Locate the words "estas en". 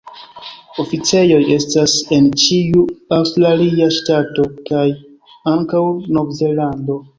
1.55-2.29